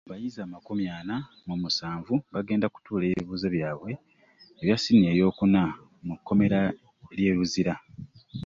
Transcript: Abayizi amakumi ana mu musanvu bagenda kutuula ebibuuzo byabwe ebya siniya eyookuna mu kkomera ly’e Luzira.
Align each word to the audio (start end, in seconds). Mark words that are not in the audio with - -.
Abayizi 0.07 0.39
amakumi 0.41 0.83
ana 0.99 1.15
mu 1.47 1.55
musanvu 1.61 2.13
bagenda 2.33 2.67
kutuula 2.73 3.03
ebibuuzo 3.07 3.47
byabwe 3.55 3.91
ebya 4.61 4.77
siniya 4.83 5.11
eyookuna 5.13 5.61
mu 6.05 6.13
kkomera 6.17 6.59
ly’e 7.15 7.33
Luzira. 7.37 7.73